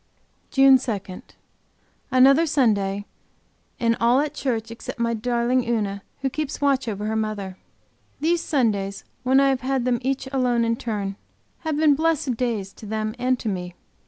[0.49, 1.21] JUNE 2
[2.09, 3.05] Another Sunday,
[3.79, 7.59] and all at church except my darling Una who keeps watch over her mother.
[8.19, 11.17] These Sundays when I have had them each alone in turn
[11.59, 13.75] have been blessed days to them and to me.